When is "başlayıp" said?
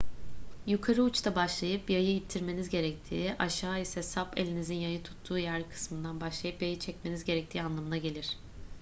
1.35-1.89, 6.21-6.61